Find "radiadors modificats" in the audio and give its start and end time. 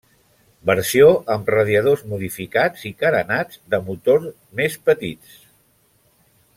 1.55-2.87